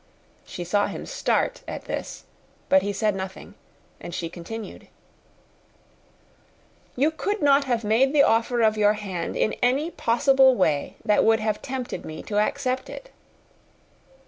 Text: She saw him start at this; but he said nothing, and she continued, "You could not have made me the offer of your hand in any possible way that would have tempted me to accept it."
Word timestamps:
She 0.47 0.63
saw 0.63 0.87
him 0.87 1.05
start 1.05 1.61
at 1.67 1.85
this; 1.85 2.23
but 2.69 2.81
he 2.81 2.91
said 2.91 3.13
nothing, 3.13 3.53
and 3.99 4.15
she 4.15 4.29
continued, 4.31 4.87
"You 6.95 7.11
could 7.11 7.39
not 7.43 7.65
have 7.65 7.83
made 7.83 8.07
me 8.11 8.13
the 8.13 8.23
offer 8.27 8.61
of 8.63 8.77
your 8.79 8.93
hand 8.93 9.35
in 9.35 9.53
any 9.61 9.91
possible 9.91 10.55
way 10.55 10.95
that 11.05 11.23
would 11.23 11.39
have 11.39 11.61
tempted 11.61 12.03
me 12.03 12.23
to 12.23 12.39
accept 12.39 12.89
it." 12.89 13.11